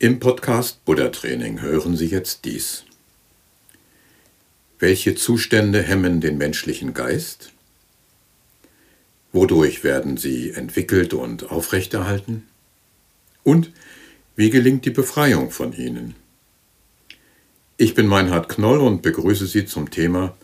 Im 0.00 0.20
Podcast 0.20 0.84
Buddha 0.84 1.08
Training 1.08 1.60
hören 1.60 1.96
Sie 1.96 2.06
jetzt 2.06 2.44
dies. 2.44 2.84
Welche 4.78 5.16
Zustände 5.16 5.82
hemmen 5.82 6.20
den 6.20 6.38
menschlichen 6.38 6.94
Geist? 6.94 7.50
Wodurch 9.32 9.82
werden 9.82 10.16
sie 10.16 10.52
entwickelt 10.52 11.14
und 11.14 11.50
aufrechterhalten? 11.50 12.46
Und 13.42 13.72
wie 14.36 14.50
gelingt 14.50 14.84
die 14.84 14.90
Befreiung 14.90 15.50
von 15.50 15.72
ihnen? 15.72 16.14
Ich 17.76 17.94
bin 17.94 18.06
Meinhard 18.06 18.48
Knoll 18.48 18.78
und 18.78 19.02
begrüße 19.02 19.48
Sie 19.48 19.66
zum 19.66 19.90
Thema 19.90 20.36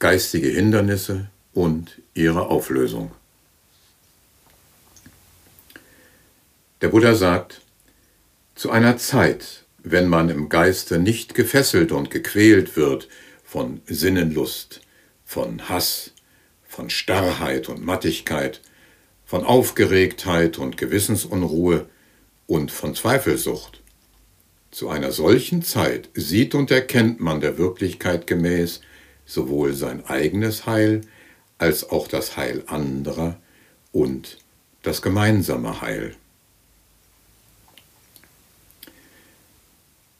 geistige 0.00 0.48
Hindernisse 0.48 1.30
und 1.54 2.02
ihre 2.12 2.48
Auflösung. 2.48 3.10
Der 6.82 6.88
Buddha 6.88 7.14
sagt, 7.14 7.62
zu 8.54 8.70
einer 8.70 8.96
Zeit, 8.96 9.64
wenn 9.82 10.08
man 10.08 10.28
im 10.28 10.48
Geiste 10.48 10.98
nicht 10.98 11.34
gefesselt 11.34 11.92
und 11.92 12.10
gequält 12.10 12.76
wird 12.76 13.08
von 13.44 13.80
Sinnenlust, 13.86 14.80
von 15.24 15.68
Hass, 15.68 16.12
von 16.62 16.90
Starrheit 16.90 17.68
und 17.68 17.84
Mattigkeit, 17.84 18.60
von 19.24 19.44
Aufgeregtheit 19.44 20.58
und 20.58 20.76
Gewissensunruhe 20.76 21.86
und 22.46 22.70
von 22.70 22.94
Zweifelsucht, 22.94 23.80
zu 24.70 24.88
einer 24.88 25.12
solchen 25.12 25.62
Zeit 25.62 26.08
sieht 26.14 26.54
und 26.54 26.70
erkennt 26.70 27.20
man 27.20 27.40
der 27.40 27.58
Wirklichkeit 27.58 28.26
gemäß 28.26 28.80
sowohl 29.26 29.74
sein 29.74 30.04
eigenes 30.06 30.66
Heil 30.66 31.02
als 31.58 31.88
auch 31.90 32.08
das 32.08 32.36
Heil 32.36 32.64
anderer 32.66 33.38
und 33.92 34.38
das 34.82 35.02
gemeinsame 35.02 35.80
Heil. 35.80 36.16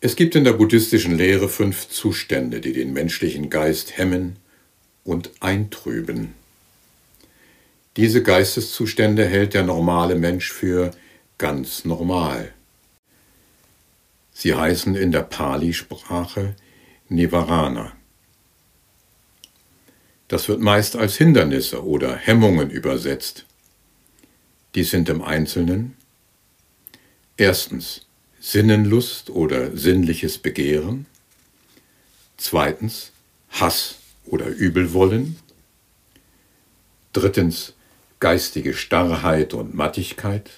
Es 0.05 0.17
gibt 0.17 0.35
in 0.35 0.43
der 0.43 0.55
buddhistischen 0.55 1.17
Lehre 1.17 1.49
fünf 1.49 1.89
Zustände, 1.89 2.61
die 2.61 2.73
den 2.73 2.93
menschlichen 2.93 3.51
Geist 3.51 3.97
hemmen 3.97 4.35
und 5.05 5.31
eintrüben. 5.39 6.35
Diese 7.97 8.21
Geisteszustände 8.21 9.25
hält 9.25 9.55
der 9.55 9.63
normale 9.63 10.17
Mensch 10.17 10.51
für 10.51 10.91
ganz 11.39 11.85
normal. 11.85 12.53
Sie 14.33 14.57
heißen 14.57 14.97
in 14.97 15.13
der 15.13 15.23
Pali-Sprache 15.23 16.57
Nivarana. 17.09 17.93
Das 20.27 20.49
wird 20.49 20.59
meist 20.59 20.97
als 20.97 21.17
Hindernisse 21.17 21.87
oder 21.87 22.17
Hemmungen 22.17 22.71
übersetzt. 22.71 23.45
Die 24.75 24.83
sind 24.83 25.09
im 25.09 25.23
Einzelnen 25.23 25.97
erstens 27.37 28.07
Sinnenlust 28.45 29.31
oder 29.31 29.77
sinnliches 29.77 30.37
Begehren, 30.37 31.07
zweitens 32.37 33.13
Hass 33.51 33.99
oder 34.27 34.49
Übelwollen, 34.49 35.37
drittens 37.13 37.75
geistige 38.19 38.75
Starrheit 38.75 39.55
und 39.55 39.77
Mattigkeit, 39.77 40.51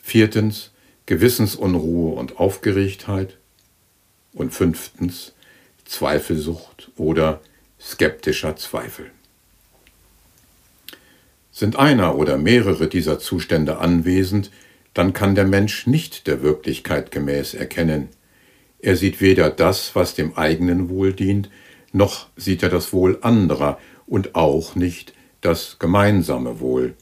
viertens 0.00 0.70
Gewissensunruhe 1.04 2.14
und 2.14 2.38
Aufgeregtheit. 2.38 3.36
Und 4.32 4.54
fünftens 4.54 5.32
Zweifelsucht 5.84 6.90
oder 6.96 7.40
skeptischer 7.80 8.56
Zweifel. 8.56 9.10
Sind 11.50 11.76
einer 11.76 12.14
oder 12.16 12.38
mehrere 12.38 12.88
dieser 12.88 13.18
Zustände 13.18 13.78
anwesend, 13.78 14.50
dann 14.94 15.12
kann 15.12 15.34
der 15.34 15.46
Mensch 15.46 15.86
nicht 15.86 16.26
der 16.26 16.42
Wirklichkeit 16.42 17.10
gemäß 17.10 17.54
erkennen. 17.54 18.08
Er 18.80 18.96
sieht 18.96 19.20
weder 19.20 19.50
das, 19.50 19.94
was 19.94 20.14
dem 20.14 20.36
eigenen 20.36 20.88
Wohl 20.88 21.12
dient, 21.12 21.50
noch 21.92 22.28
sieht 22.36 22.62
er 22.62 22.68
das 22.68 22.92
Wohl 22.92 23.18
anderer 23.22 23.78
und 24.06 24.34
auch 24.34 24.74
nicht 24.74 25.14
das 25.40 25.78
gemeinsame 25.78 26.60
Wohl. 26.60 26.94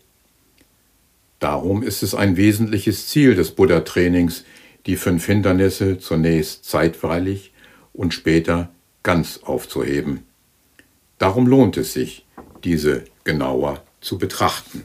Darum 1.39 1.83
ist 1.83 2.03
es 2.03 2.15
ein 2.15 2.37
wesentliches 2.37 3.09
Ziel 3.09 3.35
des 3.35 3.51
Buddha-Trainings, 3.51 4.45
die 4.87 4.97
fünf 4.97 5.27
Hindernisse 5.27 5.99
zunächst 5.99 6.65
zeitweilig 6.65 7.53
und 7.93 8.15
später 8.15 8.71
ganz 9.03 9.41
aufzuheben. 9.43 10.23
Darum 11.19 11.47
lohnt 11.47 11.77
es 11.77 11.93
sich, 11.93 12.27
diese 12.65 13.05
genauer 13.25 13.83
zu 14.01 14.19
betrachten. 14.19 14.85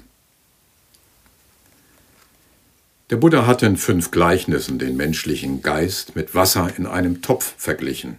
Der 3.12 3.18
Buddha 3.18 3.46
hatte 3.46 3.66
in 3.66 3.76
fünf 3.76 4.10
Gleichnissen 4.10 4.80
den 4.80 4.96
menschlichen 4.96 5.62
Geist 5.62 6.16
mit 6.16 6.34
Wasser 6.34 6.72
in 6.78 6.86
einem 6.86 7.22
Topf 7.22 7.56
verglichen. 7.58 8.16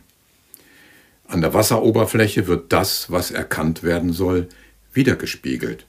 An 1.26 1.40
der 1.40 1.54
Wasseroberfläche 1.54 2.46
wird 2.46 2.74
das, 2.74 3.10
was 3.10 3.30
erkannt 3.30 3.82
werden 3.82 4.12
soll, 4.12 4.50
wiedergespiegelt. 4.92 5.86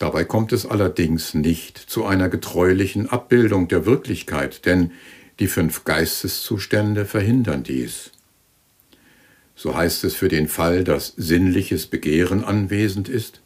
Dabei 0.00 0.24
kommt 0.24 0.52
es 0.52 0.66
allerdings 0.66 1.32
nicht 1.32 1.78
zu 1.78 2.04
einer 2.04 2.28
getreulichen 2.28 3.08
Abbildung 3.08 3.68
der 3.68 3.86
Wirklichkeit, 3.86 4.66
denn 4.66 4.90
die 5.38 5.46
fünf 5.46 5.84
Geisteszustände 5.84 7.04
verhindern 7.04 7.62
dies. 7.62 8.10
So 9.54 9.76
heißt 9.76 10.02
es 10.02 10.16
für 10.16 10.28
den 10.28 10.48
Fall, 10.48 10.82
dass 10.82 11.14
sinnliches 11.16 11.86
Begehren 11.86 12.42
anwesend 12.42 13.08
ist. 13.08 13.42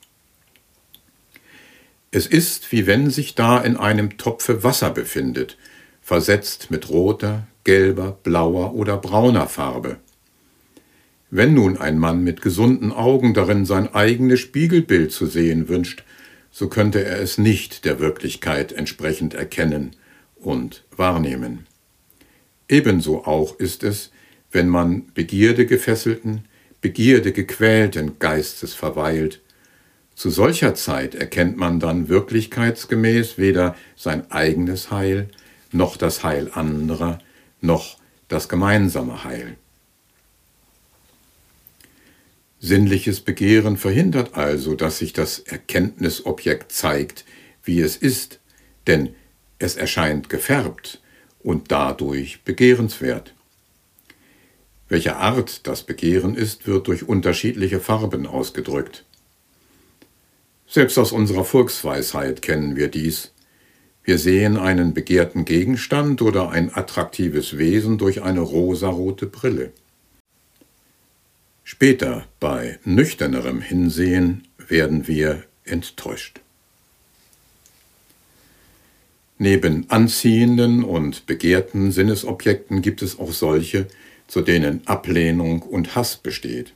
Es 2.11 2.27
ist, 2.27 2.73
wie 2.73 2.87
wenn 2.87 3.11
sich 3.11 3.35
da 3.35 3.59
in 3.59 3.77
einem 3.77 4.17
Topfe 4.17 4.65
Wasser 4.65 4.91
befindet, 4.91 5.59
versetzt 6.01 6.71
mit 6.71 6.89
roter, 6.89 7.47
gelber, 7.65 8.19
blauer 8.23 8.75
oder 8.75 8.97
brauner 8.97 9.47
Farbe. 9.47 9.99
Wenn 11.31 11.53
nun 11.53 11.77
ein 11.77 11.99
Mann 11.99 12.25
mit 12.25 12.41
gesunden 12.41 12.93
Augen 12.93 13.35
darin 13.35 13.67
sein 13.67 13.95
eigenes 13.95 14.41
Spiegelbild 14.41 15.13
zu 15.13 15.27
sehen 15.27 15.69
wünscht, 15.69 16.05
so 16.51 16.69
könnte 16.69 17.05
er 17.05 17.21
es 17.21 17.37
nicht 17.37 17.85
der 17.85 18.01
Wirklichkeit 18.01 18.73
entsprechend 18.73 19.35
erkennen 19.35 19.95
und 20.37 20.85
wahrnehmen. 20.97 21.67
Ebenso 22.69 23.25
auch 23.25 23.59
ist 23.59 23.85
es, 23.85 24.11
wenn 24.51 24.69
man 24.69 25.13
Begierde 25.13 25.67
gefesselten, 25.67 26.47
Begierde 26.81 27.33
gequälten 27.33 28.19
Geistes 28.19 28.73
verweilt. 28.73 29.43
Zu 30.19 30.31
solcher 30.31 30.75
Zeit 30.75 31.15
erkennt 31.15 31.59
man 31.59 31.79
dann 31.79 32.09
wirklichkeitsgemäß 32.09 33.39
weder 33.39 33.77
sein 33.95 34.29
eigenes 34.33 34.91
Heil, 34.91 35.29
noch 35.71 35.97
das 35.97 36.25
Heil 36.25 36.51
anderer, 36.53 37.21
noch 37.61 37.99
das 38.27 38.49
gemeinsame 38.49 39.23
Heil. 39.23 39.57
Sinnliches 42.59 43.21
Begehren 43.21 43.77
verhindert 43.77 44.35
also, 44.35 44.75
dass 44.75 44.99
sich 44.99 45.13
das 45.13 45.39
Erkenntnisobjekt 45.39 46.73
zeigt, 46.73 47.25
wie 47.63 47.81
es 47.81 47.97
ist, 47.97 48.41
denn 48.89 49.15
es 49.61 49.77
erscheint 49.77 50.29
gefärbt 50.29 51.01
und 51.45 51.71
dadurch 51.71 52.43
begehrenswert. 52.43 53.35
Welcher 54.89 55.19
Art 55.19 55.65
das 55.69 55.85
Begehren 55.85 56.35
ist, 56.35 56.67
wird 56.67 56.89
durch 56.89 57.09
unterschiedliche 57.09 57.79
Farben 57.79 58.27
ausgedrückt. 58.27 59.05
Selbst 60.71 60.99
aus 60.99 61.13
unserer 61.13 61.45
Volksweisheit 61.45 62.43
kennen 62.43 62.77
wir 62.77 62.89
dies. 62.89 63.33
Wir 64.05 64.19
sehen 64.19 64.59
einen 64.59 64.93
begehrten 64.93 65.47
Gegenstand 65.47 66.21
oder 66.21 66.51
ein 66.51 66.75
attraktives 66.75 67.57
Wesen 67.57 67.97
durch 67.97 68.23
eine 68.23 68.41
rosarote 68.41 69.27
Brille. 69.27 69.73
Später, 71.65 72.27
bei 72.39 72.79
nüchternerem 72.85 73.63
Hinsehen, 73.63 74.47
werden 74.69 75.09
wir 75.09 75.45
enttäuscht. 75.65 76.41
Neben 79.39 79.89
anziehenden 79.89 80.85
und 80.85 81.27
begehrten 81.27 81.93
Sinnesobjekten 81.93 82.83
gibt 82.83 83.03
es 83.03 83.19
auch 83.19 83.33
solche, 83.33 83.87
zu 84.27 84.43
denen 84.43 84.87
Ablehnung 84.87 85.63
und 85.63 85.95
Hass 85.95 86.17
besteht. 86.17 86.75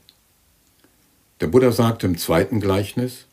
Der 1.41 1.47
Buddha 1.47 1.71
sagt 1.71 2.03
im 2.03 2.17
zweiten 2.17 2.59
Gleichnis, 2.59 3.25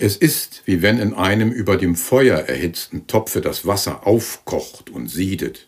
es 0.00 0.16
ist, 0.16 0.62
wie 0.64 0.80
wenn 0.80 1.00
in 1.00 1.12
einem 1.12 1.50
über 1.50 1.76
dem 1.76 1.96
Feuer 1.96 2.38
erhitzten 2.38 3.08
Topfe 3.08 3.40
das 3.40 3.66
Wasser 3.66 4.06
aufkocht 4.06 4.90
und 4.90 5.08
siedet. 5.08 5.66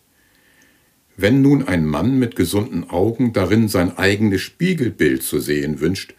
Wenn 1.16 1.42
nun 1.42 1.66
ein 1.66 1.84
Mann 1.84 2.16
mit 2.16 2.36
gesunden 2.36 2.88
Augen 2.88 3.32
darin 3.32 3.66
sein 3.68 3.98
eigenes 3.98 4.40
Spiegelbild 4.40 5.24
zu 5.24 5.40
sehen 5.40 5.80
wünscht, 5.80 6.14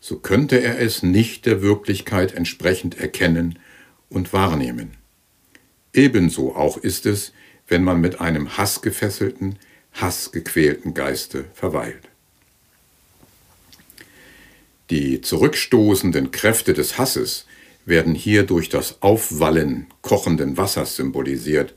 so 0.00 0.18
könnte 0.18 0.60
er 0.60 0.80
es 0.80 1.04
nicht 1.04 1.46
der 1.46 1.62
Wirklichkeit 1.62 2.34
entsprechend 2.34 2.98
erkennen 2.98 3.60
und 4.08 4.32
wahrnehmen. 4.32 4.94
Ebenso 5.94 6.56
auch 6.56 6.78
ist 6.78 7.06
es, 7.06 7.32
wenn 7.68 7.84
man 7.84 8.00
mit 8.00 8.20
einem 8.20 8.58
hassgefesselten, 8.58 9.56
hassgequälten 9.92 10.94
Geiste 10.94 11.44
verweilt. 11.54 12.08
Die 14.90 15.20
zurückstoßenden 15.20 16.32
Kräfte 16.32 16.74
des 16.74 16.98
Hasses 16.98 17.46
werden 17.84 18.14
hier 18.14 18.44
durch 18.44 18.68
das 18.68 19.02
Aufwallen 19.02 19.86
kochenden 20.02 20.56
Wassers 20.56 20.96
symbolisiert, 20.96 21.74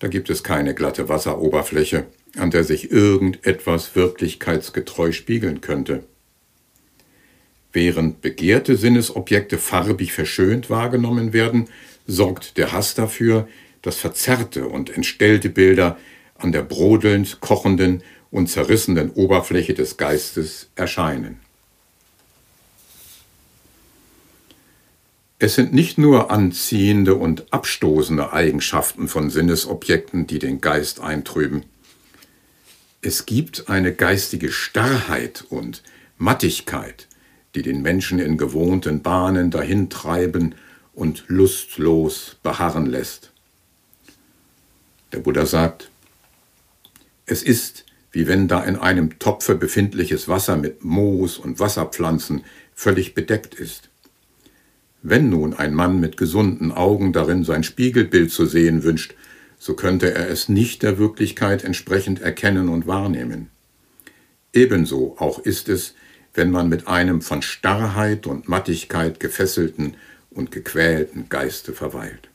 Da 0.00 0.06
gibt 0.06 0.30
es 0.30 0.44
keine 0.44 0.74
glatte 0.74 1.08
Wasseroberfläche, 1.08 2.06
an 2.36 2.50
der 2.50 2.62
sich 2.62 2.90
irgendetwas 2.90 3.96
wirklichkeitsgetreu 3.96 5.12
spiegeln 5.12 5.60
könnte. 5.60 6.04
Während 7.72 8.20
begehrte 8.20 8.76
Sinnesobjekte 8.76 9.58
farbig 9.58 10.12
verschönt 10.12 10.70
wahrgenommen 10.70 11.32
werden, 11.32 11.68
sorgt 12.06 12.56
der 12.56 12.72
Hass 12.72 12.94
dafür, 12.94 13.48
dass 13.82 13.96
verzerrte 13.96 14.68
und 14.68 14.90
entstellte 14.90 15.48
Bilder 15.48 15.98
an 16.36 16.52
der 16.52 16.62
brodelnd 16.62 17.40
kochenden 17.40 18.02
und 18.30 18.48
zerrissenen 18.48 19.10
Oberfläche 19.10 19.74
des 19.74 19.96
Geistes 19.96 20.70
erscheinen. 20.76 21.40
Es 25.40 25.54
sind 25.54 25.72
nicht 25.72 25.98
nur 25.98 26.32
anziehende 26.32 27.14
und 27.14 27.52
abstoßende 27.52 28.32
Eigenschaften 28.32 29.06
von 29.06 29.30
Sinnesobjekten, 29.30 30.26
die 30.26 30.40
den 30.40 30.60
Geist 30.60 31.00
eintrüben. 31.00 31.62
Es 33.02 33.24
gibt 33.24 33.68
eine 33.68 33.94
geistige 33.94 34.50
Starrheit 34.50 35.44
und 35.48 35.84
Mattigkeit, 36.16 37.06
die 37.54 37.62
den 37.62 37.82
Menschen 37.82 38.18
in 38.18 38.36
gewohnten 38.36 39.02
Bahnen 39.02 39.52
dahintreiben 39.52 40.56
und 40.92 41.22
lustlos 41.28 42.36
beharren 42.42 42.86
lässt. 42.86 43.30
Der 45.12 45.20
Buddha 45.20 45.46
sagt, 45.46 45.88
es 47.26 47.44
ist, 47.44 47.84
wie 48.10 48.26
wenn 48.26 48.48
da 48.48 48.64
in 48.64 48.74
einem 48.74 49.20
Topfe 49.20 49.54
befindliches 49.54 50.26
Wasser 50.26 50.56
mit 50.56 50.82
Moos 50.82 51.38
und 51.38 51.60
Wasserpflanzen 51.60 52.44
völlig 52.74 53.14
bedeckt 53.14 53.54
ist. 53.54 53.88
Wenn 55.02 55.30
nun 55.30 55.54
ein 55.54 55.74
Mann 55.74 56.00
mit 56.00 56.16
gesunden 56.16 56.72
Augen 56.72 57.12
darin 57.12 57.44
sein 57.44 57.62
Spiegelbild 57.62 58.30
zu 58.32 58.46
sehen 58.46 58.82
wünscht, 58.82 59.14
so 59.58 59.74
könnte 59.74 60.12
er 60.12 60.28
es 60.28 60.48
nicht 60.48 60.82
der 60.82 60.98
Wirklichkeit 60.98 61.64
entsprechend 61.64 62.20
erkennen 62.20 62.68
und 62.68 62.86
wahrnehmen. 62.86 63.50
Ebenso 64.52 65.16
auch 65.18 65.38
ist 65.38 65.68
es, 65.68 65.94
wenn 66.34 66.50
man 66.50 66.68
mit 66.68 66.86
einem 66.88 67.20
von 67.22 67.42
Starrheit 67.42 68.26
und 68.26 68.48
Mattigkeit 68.48 69.20
gefesselten 69.20 69.94
und 70.30 70.52
gequälten 70.52 71.28
Geiste 71.28 71.72
verweilt. 71.72 72.28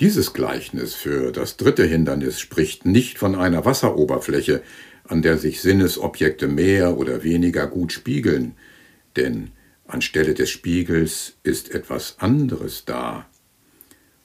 Dieses 0.00 0.32
Gleichnis 0.32 0.94
für 0.94 1.30
das 1.30 1.56
dritte 1.56 1.84
Hindernis 1.84 2.40
spricht 2.40 2.86
nicht 2.86 3.18
von 3.18 3.36
einer 3.36 3.64
Wasseroberfläche, 3.64 4.62
an 5.04 5.22
der 5.22 5.38
sich 5.38 5.60
Sinnesobjekte 5.60 6.48
mehr 6.48 6.96
oder 6.98 7.22
weniger 7.22 7.66
gut 7.66 7.92
spiegeln, 7.92 8.56
denn 9.16 9.50
anstelle 9.86 10.34
des 10.34 10.50
Spiegels 10.50 11.34
ist 11.42 11.70
etwas 11.70 12.18
anderes 12.18 12.84
da. 12.84 13.26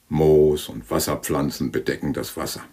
Moos 0.08 0.68
und 0.68 0.90
Wasserpflanzen 0.90 1.70
bedecken 1.70 2.12
das 2.12 2.36
Wasser. 2.36 2.64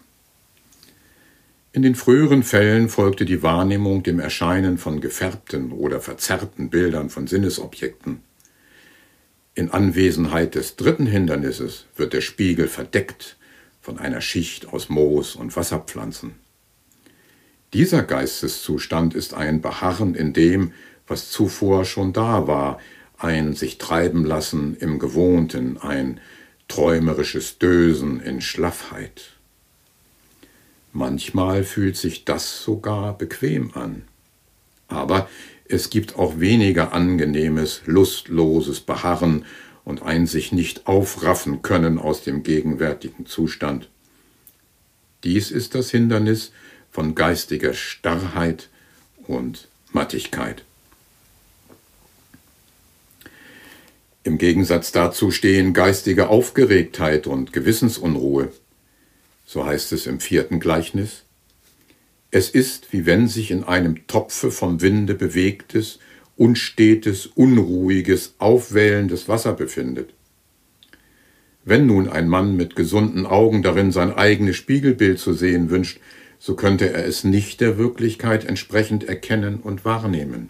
In 1.72 1.82
den 1.82 1.94
früheren 1.94 2.42
Fällen 2.42 2.88
folgte 2.88 3.26
die 3.26 3.42
Wahrnehmung 3.42 4.02
dem 4.02 4.18
Erscheinen 4.18 4.78
von 4.78 5.02
gefärbten 5.02 5.72
oder 5.72 6.00
verzerrten 6.00 6.70
Bildern 6.70 7.10
von 7.10 7.26
Sinnesobjekten. 7.26 8.22
In 9.54 9.70
Anwesenheit 9.70 10.54
des 10.54 10.76
dritten 10.76 11.06
Hindernisses 11.06 11.84
wird 11.94 12.14
der 12.14 12.22
Spiegel 12.22 12.68
verdeckt 12.68 13.36
von 13.82 13.98
einer 13.98 14.22
Schicht 14.22 14.68
aus 14.68 14.88
Moos 14.88 15.36
und 15.36 15.54
Wasserpflanzen. 15.54 16.36
Dieser 17.74 18.02
Geisteszustand 18.02 19.14
ist 19.14 19.34
ein 19.34 19.60
Beharren 19.60 20.14
in 20.14 20.32
dem, 20.32 20.72
was 21.06 21.30
zuvor 21.30 21.84
schon 21.84 22.12
da 22.12 22.46
war, 22.46 22.78
ein 23.18 23.54
sich 23.54 23.78
treiben 23.78 24.24
lassen 24.24 24.76
im 24.76 24.98
Gewohnten, 24.98 25.78
ein 25.78 26.20
träumerisches 26.68 27.58
Dösen 27.58 28.20
in 28.20 28.40
Schlaffheit. 28.40 29.30
Manchmal 30.92 31.64
fühlt 31.64 31.96
sich 31.96 32.24
das 32.24 32.62
sogar 32.62 33.16
bequem 33.16 33.72
an. 33.74 34.02
Aber 34.88 35.28
es 35.68 35.90
gibt 35.90 36.16
auch 36.16 36.38
weniger 36.38 36.92
angenehmes, 36.92 37.82
lustloses 37.86 38.80
Beharren 38.80 39.44
und 39.84 40.02
ein 40.02 40.26
sich 40.26 40.52
nicht 40.52 40.86
aufraffen 40.86 41.62
können 41.62 41.98
aus 41.98 42.22
dem 42.22 42.42
gegenwärtigen 42.42 43.26
Zustand. 43.26 43.88
Dies 45.24 45.50
ist 45.50 45.74
das 45.74 45.90
Hindernis 45.90 46.52
von 46.90 47.14
geistiger 47.14 47.74
Starrheit 47.74 48.68
und 49.26 49.68
Mattigkeit. 49.92 50.64
Im 54.26 54.38
Gegensatz 54.38 54.90
dazu 54.90 55.30
stehen 55.30 55.72
geistige 55.72 56.28
Aufgeregtheit 56.28 57.28
und 57.28 57.52
Gewissensunruhe. 57.52 58.48
So 59.44 59.64
heißt 59.64 59.92
es 59.92 60.08
im 60.08 60.18
vierten 60.18 60.58
Gleichnis. 60.58 61.22
Es 62.32 62.50
ist, 62.50 62.92
wie 62.92 63.06
wenn 63.06 63.28
sich 63.28 63.52
in 63.52 63.62
einem 63.62 64.08
Topfe 64.08 64.50
vom 64.50 64.80
Winde 64.80 65.14
bewegtes, 65.14 66.00
unstetes, 66.36 67.26
unruhiges, 67.26 68.34
aufwählendes 68.38 69.28
Wasser 69.28 69.52
befindet. 69.52 70.12
Wenn 71.64 71.86
nun 71.86 72.08
ein 72.08 72.26
Mann 72.26 72.56
mit 72.56 72.74
gesunden 72.74 73.26
Augen 73.26 73.62
darin 73.62 73.92
sein 73.92 74.12
eigenes 74.12 74.56
Spiegelbild 74.56 75.20
zu 75.20 75.34
sehen 75.34 75.70
wünscht, 75.70 76.00
so 76.40 76.56
könnte 76.56 76.92
er 76.92 77.06
es 77.06 77.22
nicht 77.22 77.60
der 77.60 77.78
Wirklichkeit 77.78 78.44
entsprechend 78.44 79.04
erkennen 79.04 79.60
und 79.60 79.84
wahrnehmen. 79.84 80.48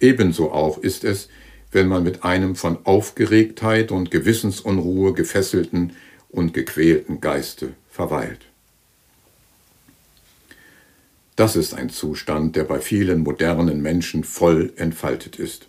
Ebenso 0.00 0.52
auch 0.52 0.76
ist 0.76 1.04
es, 1.04 1.30
wenn 1.72 1.88
man 1.88 2.02
mit 2.02 2.24
einem 2.24 2.56
von 2.56 2.78
Aufgeregtheit 2.84 3.90
und 3.92 4.10
Gewissensunruhe 4.10 5.12
gefesselten 5.12 5.92
und 6.28 6.54
gequälten 6.54 7.20
Geiste 7.20 7.74
verweilt. 7.90 8.46
Das 11.36 11.54
ist 11.54 11.74
ein 11.74 11.88
Zustand, 11.88 12.56
der 12.56 12.64
bei 12.64 12.80
vielen 12.80 13.22
modernen 13.22 13.80
Menschen 13.80 14.24
voll 14.24 14.72
entfaltet 14.76 15.36
ist. 15.36 15.68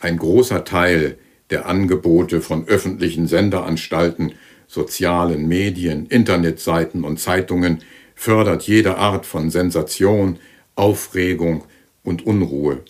Ein 0.00 0.16
großer 0.16 0.64
Teil 0.64 1.16
der 1.50 1.66
Angebote 1.66 2.40
von 2.40 2.66
öffentlichen 2.66 3.26
Senderanstalten, 3.26 4.32
sozialen 4.66 5.48
Medien, 5.48 6.06
Internetseiten 6.06 7.04
und 7.04 7.20
Zeitungen 7.20 7.82
fördert 8.14 8.64
jede 8.64 8.98
Art 8.98 9.26
von 9.26 9.50
Sensation, 9.50 10.38
Aufregung 10.74 11.64
und 12.02 12.26
Unruhe. 12.26 12.82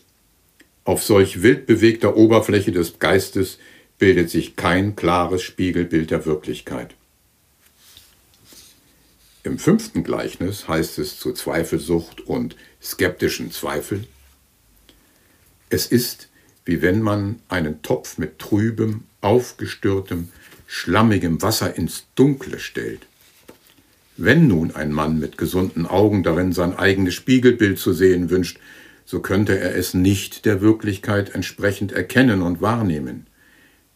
Auf 0.88 1.04
solch 1.04 1.42
wild 1.42 1.66
bewegter 1.66 2.16
Oberfläche 2.16 2.72
des 2.72 2.98
Geistes 2.98 3.58
bildet 3.98 4.30
sich 4.30 4.56
kein 4.56 4.96
klares 4.96 5.42
Spiegelbild 5.42 6.10
der 6.10 6.24
Wirklichkeit. 6.24 6.94
Im 9.42 9.58
fünften 9.58 10.02
Gleichnis 10.02 10.66
heißt 10.66 10.98
es 10.98 11.20
zu 11.20 11.34
Zweifelsucht 11.34 12.22
und 12.22 12.56
skeptischen 12.82 13.50
Zweifel, 13.50 14.04
es 15.68 15.84
ist, 15.84 16.30
wie 16.64 16.80
wenn 16.80 17.02
man 17.02 17.40
einen 17.50 17.82
Topf 17.82 18.16
mit 18.16 18.38
trübem, 18.38 19.04
aufgestörtem, 19.20 20.30
schlammigem 20.66 21.42
Wasser 21.42 21.76
ins 21.76 22.06
Dunkle 22.14 22.58
stellt. 22.58 23.02
Wenn 24.16 24.48
nun 24.48 24.74
ein 24.74 24.92
Mann 24.92 25.18
mit 25.18 25.36
gesunden 25.36 25.84
Augen 25.84 26.22
darin 26.22 26.54
sein 26.54 26.74
eigenes 26.74 27.12
Spiegelbild 27.12 27.78
zu 27.78 27.92
sehen 27.92 28.30
wünscht, 28.30 28.58
so 29.08 29.20
könnte 29.20 29.58
er 29.58 29.74
es 29.74 29.94
nicht 29.94 30.44
der 30.44 30.60
Wirklichkeit 30.60 31.34
entsprechend 31.34 31.92
erkennen 31.92 32.42
und 32.42 32.60
wahrnehmen. 32.60 33.26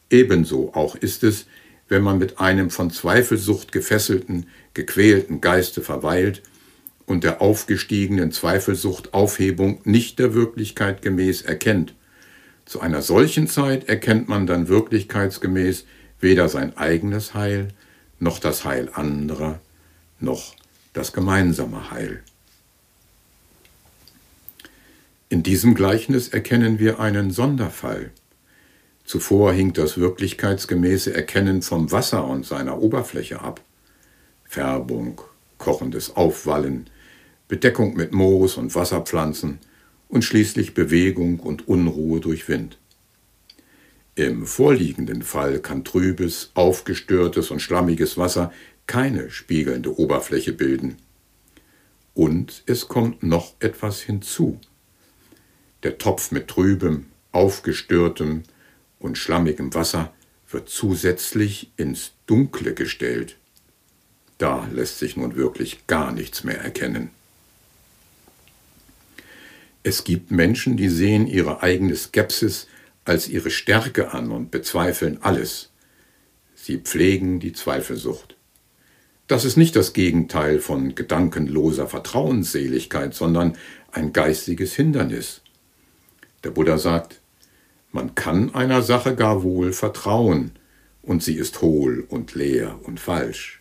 Ebenso 0.09 0.73
auch 0.73 0.97
ist 0.97 1.23
es, 1.23 1.45
wenn 1.87 2.01
man 2.03 2.17
mit 2.17 2.41
einem 2.41 2.71
von 2.71 2.91
Zweifelsucht 2.91 3.73
gefesselten, 3.73 4.47
gequälten 4.73 5.43
Geiste 5.43 5.83
verweilt 5.83 6.41
und 7.05 7.25
der 7.25 7.43
aufgestiegenen 7.43 8.33
Zweifelsucht 8.33 9.13
Aufhebung 9.13 9.83
nicht 9.85 10.19
der 10.19 10.33
Wirklichkeit 10.33 11.03
gemäß 11.03 11.43
erkennt. 11.43 11.93
Zu 12.65 12.81
einer 12.81 13.03
solchen 13.03 13.49
Zeit 13.49 13.91
erkennt 13.91 14.31
man 14.31 14.47
dann 14.47 14.69
wirklichkeitsgemäß 14.69 15.85
weder 16.21 16.49
sein 16.49 16.75
eigenes 16.79 17.35
Heil, 17.35 17.69
noch 18.19 18.39
das 18.39 18.65
Heil 18.65 18.89
anderer, 18.95 19.61
noch 20.21 20.55
das 20.95 21.13
gemeinsame 21.13 21.91
Heil. 21.91 22.23
In 25.33 25.43
diesem 25.43 25.75
Gleichnis 25.75 26.29
erkennen 26.29 26.79
wir 26.79 27.01
einen 27.01 27.31
Sonderfall. 27.31 28.11
Zuvor 29.03 29.55
hing 29.55 29.73
das 29.73 29.97
wirklichkeitsgemäße 29.97 31.15
Erkennen 31.15 31.63
vom 31.63 31.91
Wasser 31.91 32.27
und 32.27 32.45
seiner 32.45 32.83
Oberfläche 32.83 33.41
ab. 33.41 33.63
Färbung, 34.45 35.23
kochendes 35.57 36.17
Aufwallen, 36.17 36.91
Bedeckung 37.49 37.97
mit 37.97 38.13
Moos 38.13 38.59
und 38.59 38.75
Wasserpflanzen 38.75 39.59
und 40.11 40.23
schließlich 40.23 40.75
Bewegung 40.75 41.41
und 41.41 41.67
Unruhe 41.67 42.21
durch 42.21 42.47
Wind. 42.51 42.77
Im 44.15 44.45
vorliegenden 44.45 45.23
Fall 45.23 45.61
kann 45.61 45.83
trübes, 45.83 46.51
aufgestörtes 46.53 47.51
und 47.51 47.61
schlammiges 47.61 48.19
Wasser 48.19 48.53
keine 48.87 49.31
spiegelnde 49.31 49.99
Oberfläche 49.99 50.53
bilden. 50.53 50.99
Und 52.13 52.65
es 52.67 52.87
kommt 52.89 53.23
noch 53.23 53.55
etwas 53.61 54.03
hinzu. 54.03 54.61
Der 55.83 55.99
Topf 55.99 56.31
mit 56.31 56.49
trübem, 56.49 57.07
aufgestörtem 57.33 58.45
und 58.99 59.19
schlammigem 59.19 59.75
Wasser 59.75 60.13
wird 60.51 60.69
zusätzlich 60.69 61.73
ins 61.77 62.13
Dunkle 62.27 62.75
gestellt. 62.75 63.37
Da 64.39 64.69
lässt 64.73 64.99
sich 64.99 65.17
nun 65.17 65.35
wirklich 65.35 65.87
gar 65.87 66.13
nichts 66.13 66.45
mehr 66.45 66.61
erkennen. 66.61 67.11
Es 69.83 70.05
gibt 70.05 70.31
Menschen, 70.31 70.77
die 70.77 70.89
sehen 70.89 71.27
ihre 71.27 71.63
eigene 71.63 71.97
Skepsis 71.97 72.69
als 73.05 73.29
ihre 73.29 73.51
Stärke 73.51 74.13
an 74.13 74.31
und 74.31 74.51
bezweifeln 74.51 75.19
alles. 75.23 75.71
Sie 76.55 76.79
pflegen 76.79 77.41
die 77.41 77.53
Zweifelsucht. 77.53 78.37
Das 79.27 79.45
ist 79.45 79.57
nicht 79.57 79.75
das 79.75 79.93
Gegenteil 79.93 80.61
von 80.61 80.95
gedankenloser 80.95 81.89
Vertrauensseligkeit, 81.89 83.15
sondern 83.15 83.57
ein 83.91 84.13
geistiges 84.13 84.75
Hindernis. 84.75 85.41
Der 86.45 86.51
Buddha 86.51 86.79
sagt, 86.79 87.21
man 87.93 88.15
kann 88.15 88.55
einer 88.55 88.83
Sache 88.83 89.15
gar 89.15 89.43
wohl 89.43 89.73
vertrauen, 89.73 90.53
und 91.03 91.23
sie 91.23 91.35
ist 91.35 91.63
hohl 91.63 92.07
und 92.09 92.35
leer 92.35 92.79
und 92.85 93.01
falsch. 93.01 93.61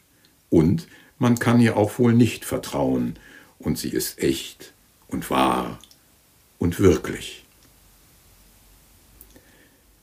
Und 0.50 0.88
man 1.17 1.39
kann 1.39 1.59
ihr 1.59 1.75
auch 1.75 1.97
wohl 1.97 2.13
nicht 2.13 2.45
vertrauen, 2.45 3.15
und 3.59 3.77
sie 3.77 3.89
ist 3.89 4.19
echt 4.19 4.73
und 5.07 5.29
wahr 5.29 5.79
und 6.59 6.79
wirklich. 6.79 7.45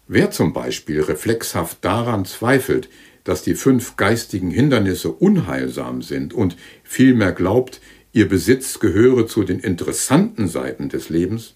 Wer 0.07 0.31
zum 0.31 0.53
Beispiel 0.53 1.03
reflexhaft 1.03 1.85
daran 1.85 2.25
zweifelt, 2.25 2.89
dass 3.25 3.43
die 3.43 3.55
fünf 3.55 3.97
geistigen 3.97 4.51
Hindernisse 4.51 5.11
unheilsam 5.11 6.01
sind 6.03 6.33
und 6.33 6.57
vielmehr 6.83 7.33
glaubt, 7.33 7.81
ihr 8.13 8.27
Besitz 8.27 8.79
gehöre 8.81 9.27
zu 9.27 9.45
den 9.45 9.61
interessanten 9.61 10.49
Seiten 10.49 10.89
des 10.89 11.11
Lebens, 11.11 11.55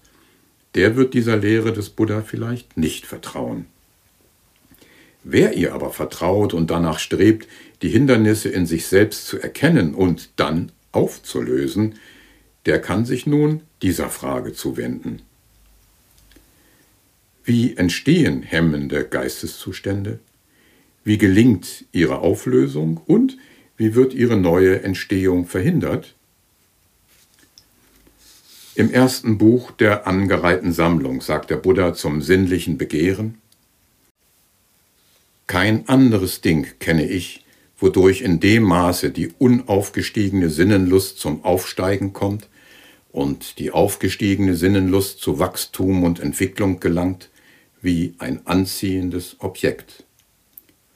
der 0.75 0.95
wird 0.95 1.13
dieser 1.13 1.37
Lehre 1.37 1.73
des 1.73 1.89
Buddha 1.89 2.21
vielleicht 2.21 2.77
nicht 2.77 3.05
vertrauen. 3.05 3.65
Wer 5.23 5.53
ihr 5.53 5.73
aber 5.73 5.91
vertraut 5.91 6.53
und 6.53 6.69
danach 6.69 6.99
strebt, 6.99 7.47
die 7.81 7.89
Hindernisse 7.89 8.49
in 8.49 8.65
sich 8.65 8.87
selbst 8.87 9.27
zu 9.27 9.39
erkennen 9.39 9.93
und 9.93 10.31
dann 10.35 10.71
aufzulösen, 10.91 11.95
der 12.65 12.81
kann 12.81 13.05
sich 13.05 13.25
nun 13.25 13.61
dieser 13.81 14.09
Frage 14.09 14.53
zuwenden. 14.53 15.21
Wie 17.45 17.75
entstehen 17.75 18.41
hemmende 18.41 19.03
Geisteszustände? 19.03 20.19
Wie 21.03 21.17
gelingt 21.17 21.85
ihre 21.91 22.19
Auflösung 22.19 23.01
und 23.05 23.37
wie 23.75 23.95
wird 23.95 24.13
ihre 24.13 24.37
neue 24.37 24.81
Entstehung 24.83 25.45
verhindert? 25.45 26.15
Im 28.75 28.91
ersten 28.91 29.37
Buch 29.37 29.69
der 29.69 30.07
angereihten 30.07 30.73
Sammlung 30.73 31.21
sagt 31.21 31.51
der 31.51 31.57
Buddha 31.57 31.93
zum 31.93 32.23
sinnlichen 32.23 32.79
Begehren, 32.79 33.37
Kein 35.45 35.87
anderes 35.87 36.41
Ding 36.41 36.65
kenne 36.79 37.07
ich, 37.07 37.45
wodurch 37.77 38.21
in 38.21 38.39
dem 38.39 38.63
Maße 38.63 39.11
die 39.11 39.31
unaufgestiegene 39.37 40.49
Sinnenlust 40.49 41.19
zum 41.19 41.43
Aufsteigen 41.43 42.13
kommt 42.13 42.47
und 43.11 43.59
die 43.59 43.69
aufgestiegene 43.69 44.55
Sinnenlust 44.55 45.19
zu 45.19 45.37
Wachstum 45.37 46.03
und 46.03 46.19
Entwicklung 46.19 46.79
gelangt, 46.79 47.29
wie 47.79 48.15
ein 48.17 48.47
anziehendes 48.47 49.35
Objekt. 49.37 50.03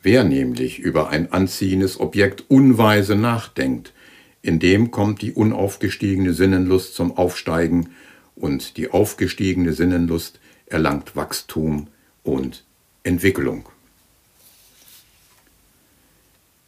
Wer 0.02 0.24
nämlich 0.24 0.80
über 0.80 1.10
ein 1.10 1.32
anziehendes 1.32 2.00
Objekt 2.00 2.46
unweise 2.48 3.16
nachdenkt, 3.16 3.94
in 4.42 4.60
dem 4.60 4.92
kommt 4.92 5.22
die 5.22 5.34
unaufgestiegene 5.34 6.34
Sinnenlust 6.34 6.96
zum 6.96 7.18
Aufsteigen 7.18 7.90
und 8.36 8.78
die 8.78 8.92
aufgestiegene 8.92 9.74
Sinnenlust 9.74 10.40
erlangt 10.68 11.16
Wachstum 11.16 11.88
und 12.24 12.64
Entwicklung. 13.04 13.68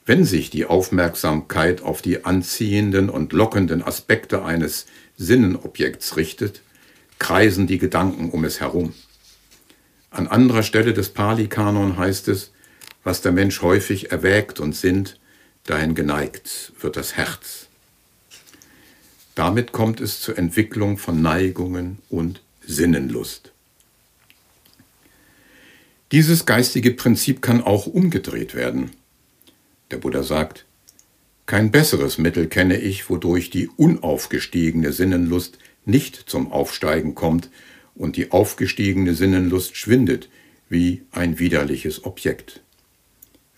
Wenn 0.05 0.25
sich 0.25 0.49
die 0.49 0.65
Aufmerksamkeit 0.65 1.83
auf 1.83 2.01
die 2.01 2.25
anziehenden 2.25 3.09
und 3.09 3.31
lockenden 3.31 3.83
Aspekte 3.83 4.43
eines 4.43 4.88
Sinnenobjekts 5.17 6.17
richtet, 6.17 6.61
kreisen 7.19 7.67
die 7.67 7.77
Gedanken 7.77 8.31
um 8.31 8.43
es 8.43 8.59
herum. 8.59 8.93
An 10.09 10.27
anderer 10.27 10.63
Stelle 10.63 10.93
des 10.93 11.09
Pali-Kanon 11.09 11.97
heißt 11.97 12.27
es, 12.29 12.51
was 13.03 13.21
der 13.21 13.31
Mensch 13.31 13.61
häufig 13.61 14.11
erwägt 14.11 14.59
und 14.59 14.75
sinnt, 14.75 15.19
dahin 15.69 15.95
geneigt 15.95 16.73
wird 16.79 16.97
das 16.97 17.15
Herz. 17.15 17.67
Damit 19.35 19.71
kommt 19.71 20.01
es 20.01 20.19
zur 20.19 20.38
Entwicklung 20.38 20.97
von 20.97 21.21
Neigungen 21.21 21.99
und 22.09 22.41
Sinnenlust. 22.65 23.51
Dieses 26.11 26.45
geistige 26.45 26.91
Prinzip 26.91 27.41
kann 27.41 27.61
auch 27.61 27.85
umgedreht 27.85 28.55
werden. 28.55 28.91
Der 29.91 29.97
Buddha 29.97 30.23
sagt, 30.23 30.65
kein 31.45 31.71
besseres 31.71 32.17
Mittel 32.17 32.47
kenne 32.47 32.77
ich, 32.77 33.09
wodurch 33.09 33.49
die 33.49 33.69
unaufgestiegene 33.69 34.91
Sinnenlust 34.91 35.57
nicht 35.85 36.15
zum 36.15 36.51
Aufsteigen 36.51 37.15
kommt 37.15 37.49
und 37.95 38.17
die 38.17 38.31
aufgestiegene 38.31 39.13
Sinnenlust 39.13 39.75
schwindet 39.75 40.29
wie 40.69 41.03
ein 41.11 41.39
widerliches 41.39 42.03
Objekt. 42.05 42.61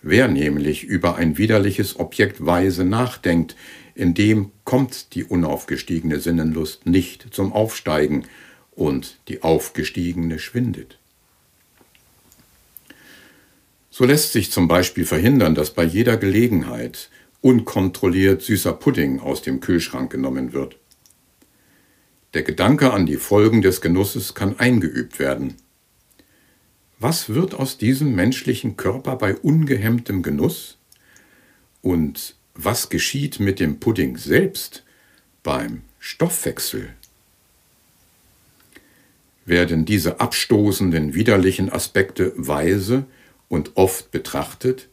Wer 0.02 0.26
nämlich 0.26 0.82
über 0.82 1.14
ein 1.14 1.38
widerliches 1.38 1.98
Objekt 1.98 2.44
weise 2.44 2.84
nachdenkt, 2.84 3.54
in 3.94 4.14
dem 4.14 4.50
kommt 4.64 5.14
die 5.14 5.22
unaufgestiegene 5.22 6.18
Sinnenlust 6.18 6.86
nicht 6.86 7.28
zum 7.32 7.52
Aufsteigen 7.52 8.24
und 8.72 9.18
die 9.28 9.42
aufgestiegene 9.42 10.40
schwindet. 10.40 10.98
So 13.90 14.04
lässt 14.04 14.32
sich 14.32 14.50
zum 14.50 14.66
Beispiel 14.66 15.04
verhindern, 15.04 15.54
dass 15.54 15.70
bei 15.70 15.84
jeder 15.84 16.16
Gelegenheit 16.16 17.10
unkontrolliert 17.40 18.42
süßer 18.42 18.72
Pudding 18.72 19.20
aus 19.20 19.42
dem 19.42 19.60
Kühlschrank 19.60 20.10
genommen 20.10 20.52
wird. 20.52 20.78
Der 22.34 22.42
Gedanke 22.42 22.92
an 22.92 23.04
die 23.04 23.18
Folgen 23.18 23.60
des 23.62 23.82
Genusses 23.82 24.34
kann 24.34 24.58
eingeübt 24.58 25.18
werden. 25.18 25.56
Was 27.02 27.30
wird 27.30 27.54
aus 27.54 27.78
diesem 27.78 28.14
menschlichen 28.14 28.76
Körper 28.76 29.16
bei 29.16 29.34
ungehemmtem 29.34 30.22
Genuss? 30.22 30.78
Und 31.80 32.36
was 32.54 32.90
geschieht 32.90 33.40
mit 33.40 33.58
dem 33.58 33.80
Pudding 33.80 34.16
selbst 34.16 34.84
beim 35.42 35.82
Stoffwechsel? 35.98 36.90
Werden 39.44 39.84
diese 39.84 40.20
abstoßenden, 40.20 41.12
widerlichen 41.12 41.72
Aspekte 41.72 42.34
weise 42.36 43.04
und 43.48 43.72
oft 43.74 44.12
betrachtet, 44.12 44.88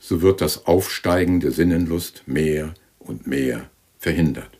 so 0.00 0.20
wird 0.20 0.40
das 0.40 0.66
Aufsteigen 0.66 1.38
der 1.38 1.52
Sinnenlust 1.52 2.24
mehr 2.26 2.74
und 2.98 3.28
mehr 3.28 3.70
verhindert. 4.00 4.50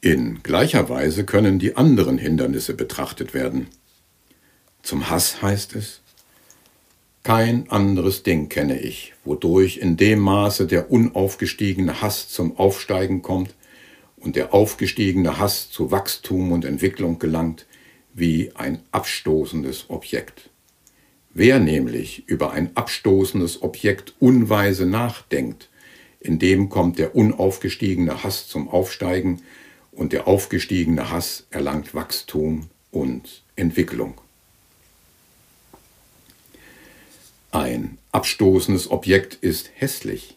In 0.00 0.42
gleicher 0.42 0.88
Weise 0.88 1.26
können 1.26 1.58
die 1.58 1.76
anderen 1.76 2.16
Hindernisse 2.16 2.72
betrachtet 2.72 3.34
werden. 3.34 3.68
Zum 4.84 5.08
Hass 5.08 5.40
heißt 5.40 5.76
es, 5.76 6.02
kein 7.22 7.70
anderes 7.70 8.22
Ding 8.22 8.50
kenne 8.50 8.78
ich, 8.78 9.14
wodurch 9.24 9.78
in 9.78 9.96
dem 9.96 10.18
Maße 10.18 10.66
der 10.66 10.90
unaufgestiegene 10.90 12.02
Hass 12.02 12.28
zum 12.28 12.58
Aufsteigen 12.58 13.22
kommt 13.22 13.54
und 14.18 14.36
der 14.36 14.52
aufgestiegene 14.52 15.38
Hass 15.38 15.70
zu 15.70 15.90
Wachstum 15.90 16.52
und 16.52 16.66
Entwicklung 16.66 17.18
gelangt, 17.18 17.64
wie 18.12 18.52
ein 18.56 18.82
abstoßendes 18.92 19.86
Objekt. 19.88 20.50
Wer 21.32 21.60
nämlich 21.60 22.28
über 22.28 22.50
ein 22.50 22.76
abstoßendes 22.76 23.62
Objekt 23.62 24.12
unweise 24.20 24.84
nachdenkt, 24.84 25.70
in 26.20 26.38
dem 26.38 26.68
kommt 26.68 26.98
der 26.98 27.16
unaufgestiegene 27.16 28.22
Hass 28.22 28.48
zum 28.48 28.68
Aufsteigen 28.68 29.40
und 29.92 30.12
der 30.12 30.28
aufgestiegene 30.28 31.10
Hass 31.10 31.46
erlangt 31.48 31.94
Wachstum 31.94 32.68
und 32.90 33.42
Entwicklung. 33.56 34.20
Ein 37.54 37.98
abstoßendes 38.10 38.90
Objekt 38.90 39.34
ist 39.34 39.70
hässlich. 39.76 40.36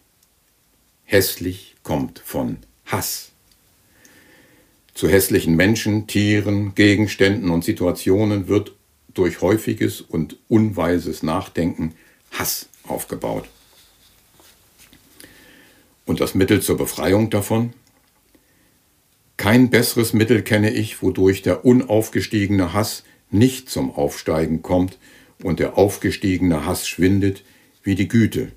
Hässlich 1.03 1.73
kommt 1.81 2.19
von 2.19 2.59
Hass. 2.85 3.31
Zu 4.93 5.09
hässlichen 5.09 5.55
Menschen, 5.55 6.05
Tieren, 6.05 6.75
Gegenständen 6.75 7.49
und 7.49 7.65
Situationen 7.65 8.47
wird 8.47 8.73
durch 9.15 9.41
häufiges 9.41 9.99
und 9.99 10.37
unweises 10.47 11.23
Nachdenken 11.23 11.95
Hass 12.29 12.69
aufgebaut. 12.83 13.49
Und 16.05 16.19
das 16.19 16.35
Mittel 16.35 16.61
zur 16.61 16.77
Befreiung 16.77 17.31
davon? 17.31 17.73
Kein 19.37 19.71
besseres 19.71 20.13
Mittel 20.13 20.43
kenne 20.43 20.69
ich, 20.69 21.01
wodurch 21.01 21.41
der 21.41 21.65
unaufgestiegene 21.65 22.73
Hass 22.73 23.03
nicht 23.31 23.71
zum 23.71 23.89
Aufsteigen 23.89 24.61
kommt, 24.61 24.99
und 25.43 25.59
der 25.59 25.77
aufgestiegene 25.77 26.65
Hass 26.65 26.87
schwindet 26.87 27.43
wie 27.83 27.95
die 27.95 28.07
Güte, 28.07 28.51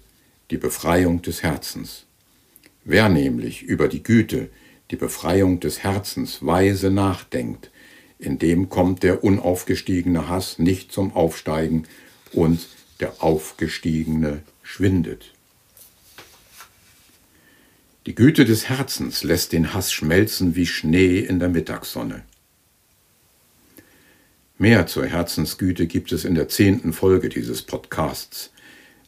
die 0.51 0.57
Befreiung 0.57 1.23
des 1.23 1.43
Herzens. 1.43 2.07
Wer 2.85 3.09
nämlich 3.09 3.63
über 3.63 3.89
die 3.89 4.03
Güte, 4.03 4.49
die 4.91 4.97
Befreiung 4.97 5.61
des 5.61 5.83
Herzens 5.83 6.45
weise 6.45 6.91
nachdenkt, 6.91 7.71
in 8.19 8.39
dem 8.39 8.69
kommt 8.69 9.03
der 9.03 9.25
unaufgestiegene 9.25 10.29
Hass 10.29 10.59
nicht 10.59 10.93
zum 10.93 11.15
Aufsteigen 11.15 11.85
und 12.33 12.69
der 13.01 13.23
Aufgestiegene 13.23 14.43
schwindet. 14.63 15.33
Die 18.07 18.15
Güte 18.15 18.45
des 18.45 18.69
Herzens 18.69 19.23
lässt 19.23 19.53
den 19.53 19.73
Hass 19.73 19.93
schmelzen 19.93 20.57
wie 20.57 20.67
Schnee 20.67 21.19
in 21.19 21.39
der 21.39 21.49
Mittagssonne. 21.49 22.23
Mehr 24.61 24.87
zur 24.87 25.07
Herzensgüte 25.07 25.87
gibt 25.87 26.13
es 26.13 26.27
in 26.27 26.35
der 26.35 26.51
zehnten 26.51 26.93
Folge 26.93 27.31
dieses 27.31 27.63
Podcasts. 27.63 28.53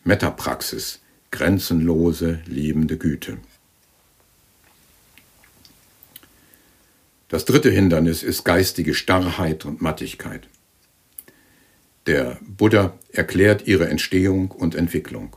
Metapraxis, 0.02 1.00
grenzenlose, 1.30 2.40
liebende 2.46 2.96
Güte. 2.96 3.36
Das 7.28 7.44
dritte 7.44 7.70
Hindernis 7.70 8.22
ist 8.22 8.44
geistige 8.44 8.94
Starrheit 8.94 9.66
und 9.66 9.82
Mattigkeit. 9.82 10.48
Der 12.06 12.38
Buddha 12.40 12.94
erklärt 13.12 13.66
ihre 13.66 13.88
Entstehung 13.90 14.50
und 14.52 14.74
Entwicklung. 14.74 15.36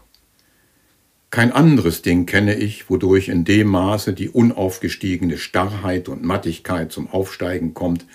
Kein 1.29 1.51
anderes 1.51 2.03
Ding 2.03 2.25
kenne 2.25 2.55
ich, 2.55 2.89
wodurch 2.89 3.27
in 3.27 3.43
dem 3.43 3.67
Maße 3.67 4.13
die 4.13 4.29
unaufgestiegene 4.29 5.37
Starrheit 5.37 6.07
und 6.07 6.23
Mattigkeit 6.23 6.93
zum 6.93 7.09
Aufsteigen 7.09 7.73
kommt 7.73 8.05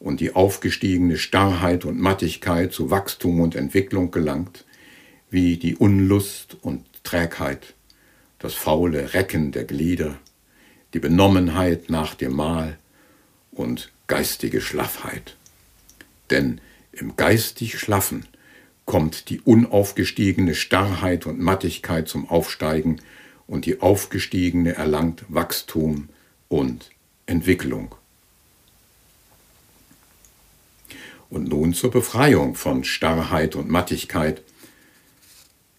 und 0.00 0.20
die 0.20 0.34
aufgestiegene 0.34 1.16
Starrheit 1.16 1.84
und 1.84 1.98
Mattigkeit 1.98 2.72
zu 2.72 2.90
Wachstum 2.90 3.40
und 3.40 3.56
Entwicklung 3.56 4.10
gelangt, 4.10 4.64
wie 5.30 5.56
die 5.56 5.76
Unlust 5.76 6.56
und 6.62 6.84
Trägheit, 7.02 7.74
das 8.38 8.54
faule 8.54 9.14
Recken 9.14 9.52
der 9.52 9.64
Glieder, 9.64 10.18
die 10.94 11.00
Benommenheit 11.00 11.90
nach 11.90 12.14
dem 12.14 12.34
Mahl 12.36 12.78
und 13.52 13.90
geistige 14.06 14.60
Schlaffheit. 14.60 15.36
Denn 16.30 16.60
im 16.92 17.16
geistig 17.16 17.78
Schlaffen 17.78 18.26
kommt 18.84 19.28
die 19.28 19.40
unaufgestiegene 19.40 20.54
Starrheit 20.54 21.26
und 21.26 21.38
Mattigkeit 21.38 22.08
zum 22.08 22.28
Aufsteigen 22.28 23.00
und 23.46 23.66
die 23.66 23.80
aufgestiegene 23.80 24.74
erlangt 24.74 25.24
Wachstum 25.28 26.08
und 26.48 26.90
Entwicklung. 27.26 27.94
Und 31.30 31.48
nun 31.48 31.74
zur 31.74 31.90
Befreiung 31.90 32.54
von 32.54 32.84
Starrheit 32.84 33.54
und 33.54 33.68
Mattigkeit. 33.68 34.42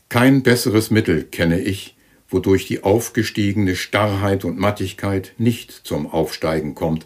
Kein 0.10 0.44
besseres 0.44 0.91
Mittel 0.91 1.24
kenne 1.24 1.60
ich, 1.60 1.96
wodurch 2.29 2.68
die 2.68 2.84
aufgestiegene 2.84 3.75
Starrheit 3.75 4.46
und 4.46 4.60
Mattigkeit 4.60 5.34
nicht 5.38 5.72
zum 5.72 6.08
Aufsteigen 6.08 6.75
kommt 6.75 7.06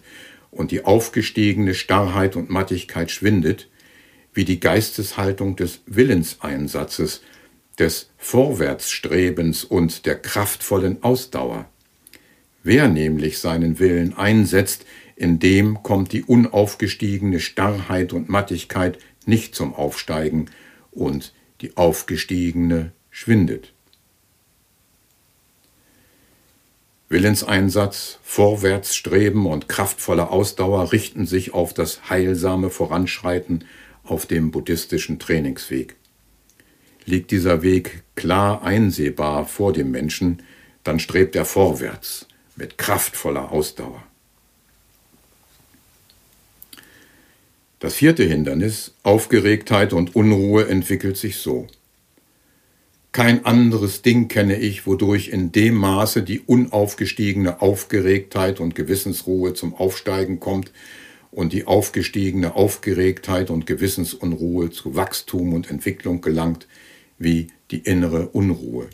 und 0.51 0.71
die 0.71 0.85
aufgestiegene 0.85 1.73
Starrheit 1.73 2.35
und 2.35 2.49
Mattigkeit 2.49 3.11
schwindet, 3.11 3.69
wie 4.33 4.45
die 4.45 4.59
Geisteshaltung 4.59 5.55
des 5.55 5.81
Willenseinsatzes, 5.85 7.21
des 7.79 8.09
Vorwärtsstrebens 8.17 9.63
und 9.63 10.05
der 10.05 10.15
kraftvollen 10.15 11.01
Ausdauer. 11.01 11.65
Wer 12.63 12.87
nämlich 12.87 13.39
seinen 13.39 13.79
Willen 13.79 14.15
einsetzt, 14.15 14.85
in 15.15 15.39
dem 15.39 15.83
kommt 15.83 16.11
die 16.11 16.23
unaufgestiegene 16.23 17.39
Starrheit 17.39 18.13
und 18.13 18.29
Mattigkeit 18.29 18.97
nicht 19.25 19.55
zum 19.55 19.73
Aufsteigen 19.73 20.49
und 20.91 21.33
die 21.61 21.77
aufgestiegene 21.77 22.91
schwindet. 23.09 23.73
Willenseinsatz, 27.09 28.17
Vorwärtsstreben 28.23 29.45
und 29.45 29.69
kraftvolle 29.69 30.29
Ausdauer 30.29 30.91
richten 30.91 31.27
sich 31.27 31.53
auf 31.53 31.73
das 31.73 32.09
heilsame 32.09 32.71
Voranschreiten 32.71 33.65
auf 34.03 34.25
dem 34.25 34.49
buddhistischen 34.49 35.19
Trainingsweg. 35.19 35.95
Liegt 37.05 37.31
dieser 37.31 37.61
Weg 37.61 38.03
klar 38.15 38.63
einsehbar 38.63 39.45
vor 39.45 39.73
dem 39.73 39.91
Menschen, 39.91 40.41
dann 40.83 40.99
strebt 40.99 41.35
er 41.35 41.45
vorwärts 41.45 42.27
mit 42.55 42.77
kraftvoller 42.77 43.51
Ausdauer. 43.51 44.03
Das 47.83 47.95
vierte 47.95 48.23
Hindernis, 48.23 48.93
Aufgeregtheit 49.03 49.91
und 49.91 50.15
Unruhe, 50.15 50.69
entwickelt 50.69 51.17
sich 51.17 51.35
so. 51.35 51.67
Kein 53.11 53.43
anderes 53.43 54.01
Ding 54.01 54.29
kenne 54.29 54.55
ich, 54.55 54.87
wodurch 54.87 55.27
in 55.27 55.51
dem 55.51 55.75
Maße 55.75 56.23
die 56.23 56.39
unaufgestiegene 56.39 57.61
Aufgeregtheit 57.61 58.61
und 58.61 58.73
Gewissensruhe 58.73 59.53
zum 59.53 59.75
Aufsteigen 59.75 60.39
kommt 60.39 60.71
und 61.29 61.51
die 61.51 61.67
aufgestiegene 61.67 62.55
Aufgeregtheit 62.55 63.49
und 63.49 63.65
Gewissensunruhe 63.65 64.69
zu 64.69 64.95
Wachstum 64.95 65.53
und 65.53 65.69
Entwicklung 65.69 66.21
gelangt, 66.21 66.69
wie 67.19 67.49
die 67.69 67.79
innere 67.79 68.29
Unruhe. 68.29 68.87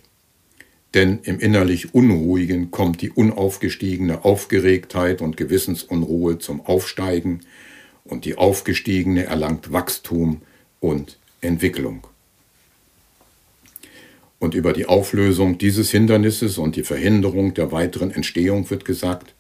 Denn 0.95 1.19
im 1.21 1.39
innerlich 1.39 1.93
Unruhigen 1.93 2.71
kommt 2.71 3.03
die 3.03 3.11
unaufgestiegene 3.11 4.25
Aufgeregtheit 4.25 5.21
und 5.21 5.37
Gewissensunruhe 5.37 6.39
zum 6.39 6.65
Aufsteigen, 6.65 7.41
und 8.09 8.25
die 8.25 8.37
Aufgestiegene 8.37 9.25
erlangt 9.25 9.71
Wachstum 9.71 10.41
und 10.79 11.17
Entwicklung. 11.41 12.07
Und 14.39 14.55
über 14.55 14.73
die 14.73 14.87
Auflösung 14.87 15.57
dieses 15.57 15.91
Hindernisses 15.91 16.57
und 16.57 16.75
die 16.75 16.83
Verhinderung 16.83 17.53
der 17.53 17.71
weiteren 17.71 18.11
Entstehung 18.11 18.69
wird 18.69 18.85
gesagt, 18.85 19.35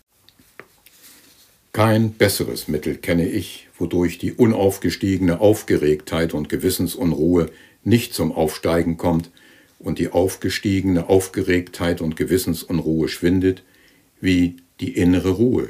kein 1.71 2.11
besseres 2.11 2.67
Mittel 2.67 2.95
kenne 2.95 3.27
ich, 3.27 3.69
wodurch 3.77 4.17
die 4.17 4.33
unaufgestiegene 4.33 5.39
Aufgeregtheit 5.39 6.33
und 6.33 6.49
Gewissensunruhe 6.49 7.49
nicht 7.83 8.13
zum 8.13 8.31
Aufsteigen 8.31 8.97
kommt 8.97 9.31
und 9.79 9.99
die 9.99 10.09
aufgestiegene 10.09 11.07
Aufgeregtheit 11.07 12.01
und 12.01 12.17
Gewissensunruhe 12.17 13.07
schwindet, 13.07 13.63
wie 14.19 14.57
die 14.79 14.95
innere 14.95 15.29
Ruhe. 15.29 15.69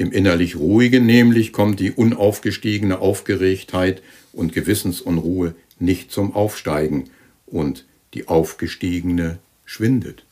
Im 0.00 0.12
innerlich 0.12 0.56
Ruhigen 0.56 1.04
nämlich 1.04 1.52
kommt 1.52 1.78
die 1.78 1.90
unaufgestiegene 1.90 3.00
Aufgeregtheit 3.00 4.00
und 4.32 4.54
Gewissensunruhe 4.54 5.54
nicht 5.78 6.10
zum 6.10 6.34
Aufsteigen 6.34 7.10
und 7.44 7.84
die 8.14 8.26
aufgestiegene 8.26 9.40
schwindet. 9.66 10.24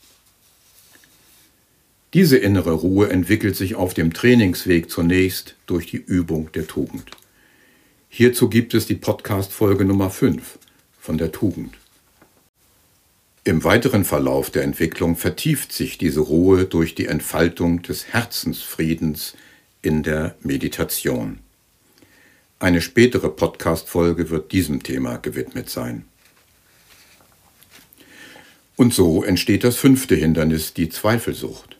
Diese 2.15 2.39
innere 2.39 2.73
Ruhe 2.73 3.11
entwickelt 3.11 3.57
sich 3.57 3.75
auf 3.75 3.93
dem 3.93 4.15
Trainingsweg 4.15 4.89
zunächst 4.89 5.55
durch 5.67 5.85
die 5.85 5.99
Übung 5.99 6.51
der 6.53 6.67
Tugend. 6.67 7.11
Hierzu 8.09 8.49
gibt 8.49 8.73
es 8.73 8.87
die 8.87 8.95
Podcast-Folge 8.95 9.85
Nummer 9.85 10.09
5 10.09 10.59
von 10.99 11.19
der 11.19 11.31
Tugend. 11.31 11.75
Im 13.45 13.65
weiteren 13.65 14.07
Verlauf 14.07 14.49
der 14.49 14.63
Entwicklung 14.63 15.15
vertieft 15.15 15.75
sich 15.75 15.99
diese 15.99 16.21
Ruhe 16.21 16.65
durch 16.65 16.95
die 16.95 17.05
Entfaltung 17.05 17.83
des 17.83 18.07
Herzensfriedens 18.15 19.35
in 19.88 20.03
der 20.03 20.37
Meditation. 20.42 21.38
Eine 22.59 22.83
spätere 22.83 23.31
Podcast-Folge 23.31 24.29
wird 24.29 24.53
diesem 24.53 24.83
Thema 24.83 25.16
gewidmet 25.16 25.70
sein. 25.70 26.05
Und 28.77 28.92
so 28.92 29.24
entsteht 29.24 29.64
das 29.64 29.77
fünfte 29.77 30.14
Hindernis, 30.14 30.74
die 30.74 30.90
Zweifelsucht. 30.90 31.79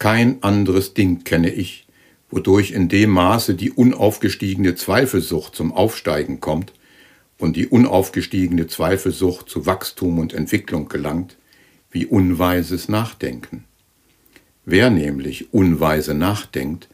Kein 0.00 0.42
anderes 0.42 0.92
Ding 0.92 1.22
kenne 1.22 1.50
ich, 1.50 1.86
wodurch 2.30 2.72
in 2.72 2.88
dem 2.88 3.10
Maße 3.10 3.54
die 3.54 3.70
unaufgestiegene 3.70 4.74
Zweifelsucht 4.74 5.54
zum 5.54 5.72
Aufsteigen 5.72 6.40
kommt 6.40 6.72
und 7.38 7.54
die 7.54 7.68
unaufgestiegene 7.68 8.66
Zweifelsucht 8.66 9.48
zu 9.48 9.66
Wachstum 9.66 10.18
und 10.18 10.34
Entwicklung 10.34 10.88
gelangt, 10.88 11.36
wie 11.92 12.06
unweises 12.06 12.88
Nachdenken. 12.88 13.66
Wer 14.68 14.90
nämlich 14.90 15.54
unweise 15.54 16.12
nachdenkt, 16.12 16.88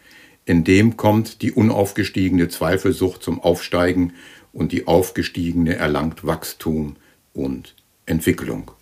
in 0.45 0.63
dem 0.63 0.99
kommt 0.99 1.41
die 1.41 1.53
unaufgestiegene 1.53 2.49
Zweifelsucht 2.49 3.23
zum 3.23 3.41
Aufsteigen 3.41 4.13
und 4.53 4.73
die 4.73 4.87
aufgestiegene 4.87 5.77
erlangt 5.77 6.27
Wachstum 6.27 6.97
und 7.33 7.75
Entwicklung. 8.05 8.73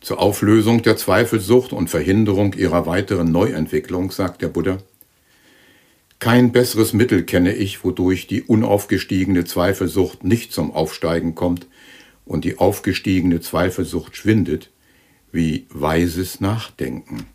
Zur 0.00 0.18
Auflösung 0.18 0.82
der 0.82 0.96
Zweifelsucht 0.96 1.72
und 1.72 1.88
Verhinderung 1.88 2.54
ihrer 2.54 2.84
weiteren 2.84 3.30
Neuentwicklung 3.30 4.10
sagt 4.10 4.42
der 4.42 4.48
Buddha, 4.48 4.78
kein 6.18 6.50
besseres 6.50 6.92
Mittel 6.92 7.22
kenne 7.22 7.54
ich, 7.54 7.84
wodurch 7.84 8.26
die 8.26 8.42
unaufgestiegene 8.42 9.44
Zweifelsucht 9.44 10.24
nicht 10.24 10.52
zum 10.52 10.72
Aufsteigen 10.72 11.36
kommt 11.36 11.68
und 12.24 12.44
die 12.44 12.58
aufgestiegene 12.58 13.40
Zweifelsucht 13.40 14.16
schwindet, 14.16 14.70
wie 15.34 15.66
weises 15.70 16.40
Nachdenken. 16.40 17.26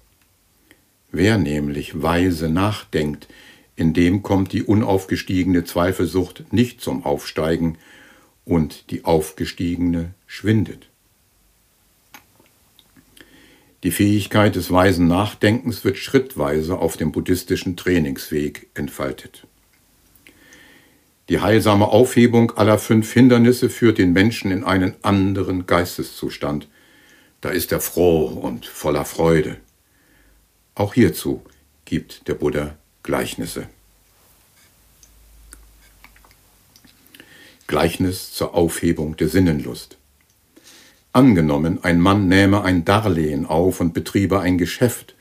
Wer 1.11 1.37
nämlich 1.37 2.01
weise 2.01 2.49
nachdenkt, 2.49 3.27
in 3.75 3.93
dem 3.93 4.23
kommt 4.23 4.53
die 4.53 4.63
unaufgestiegene 4.63 5.65
Zweifelsucht 5.65 6.45
nicht 6.53 6.79
zum 6.79 7.03
Aufsteigen 7.03 7.77
und 8.45 8.89
die 8.91 9.03
aufgestiegene 9.03 10.13
schwindet. 10.27 10.87
Die 13.83 13.91
Fähigkeit 13.91 14.55
des 14.55 14.71
weisen 14.71 15.07
Nachdenkens 15.07 15.83
wird 15.83 15.97
schrittweise 15.97 16.77
auf 16.77 16.95
dem 16.95 17.11
buddhistischen 17.11 17.75
Trainingsweg 17.75 18.67
entfaltet. 18.75 19.45
Die 21.27 21.41
heilsame 21.41 21.89
Aufhebung 21.89 22.51
aller 22.51 22.77
fünf 22.77 23.11
Hindernisse 23.11 23.69
führt 23.69 23.97
den 23.97 24.13
Menschen 24.13 24.51
in 24.51 24.63
einen 24.63 24.95
anderen 25.01 25.65
Geisteszustand. 25.65 26.69
Da 27.41 27.49
ist 27.49 27.71
er 27.71 27.79
froh 27.79 28.25
und 28.25 28.65
voller 28.65 29.05
Freude. 29.05 29.57
Auch 30.75 30.93
hierzu 30.93 31.41
gibt 31.85 32.27
der 32.27 32.33
Buddha 32.33 32.75
Gleichnisse. 33.03 33.67
Gleichnis 37.67 38.33
zur 38.33 38.55
Aufhebung 38.55 39.15
der 39.15 39.29
Sinnenlust. 39.29 39.97
Angenommen, 41.13 41.83
ein 41.83 42.01
Mann 42.01 42.27
nähme 42.27 42.63
ein 42.63 42.83
Darlehen 42.83 43.45
auf 43.45 43.79
und 43.79 43.93
betriebe 43.93 44.39
ein 44.39 44.57
Geschäft, 44.57 45.15